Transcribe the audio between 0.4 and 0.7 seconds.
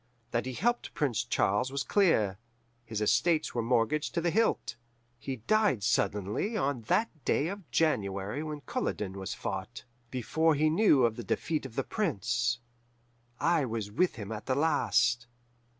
he